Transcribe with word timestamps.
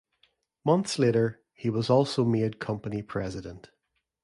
Months 0.65 0.97
later, 0.97 1.43
he 1.53 1.69
was 1.69 1.87
also 1.87 2.25
made 2.25 2.57
company 2.57 3.03
President. 3.03 3.69